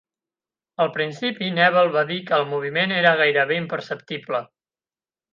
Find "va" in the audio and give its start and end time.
1.97-2.03